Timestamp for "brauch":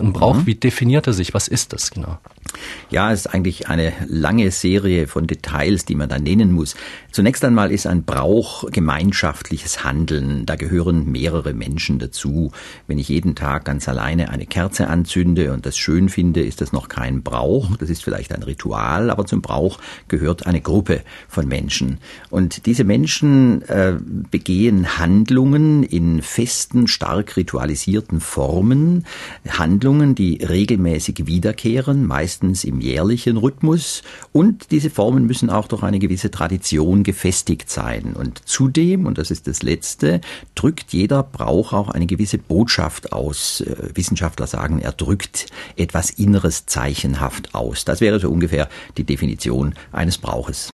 0.14-0.36, 8.04-8.70, 17.22-17.76, 19.42-19.78, 41.24-41.72